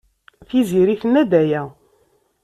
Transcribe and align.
Tiziri 0.47 0.95
tenna-d 1.01 1.31
aya. 1.41 1.63